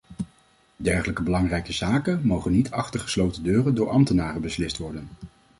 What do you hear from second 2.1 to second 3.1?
mogen niet achter